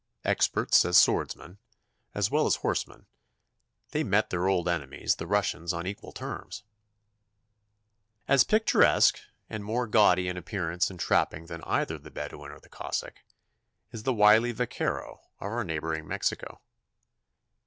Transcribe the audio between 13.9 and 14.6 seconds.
is the wily